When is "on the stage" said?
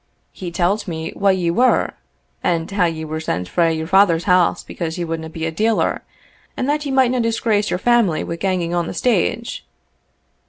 8.73-9.63